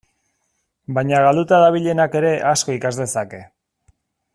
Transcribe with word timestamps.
Baina 0.99 1.19
galduta 1.25 1.61
dabilenak 1.65 2.19
ere 2.23 2.35
asko 2.55 2.77
ikas 2.81 2.95
dezake. 3.03 3.47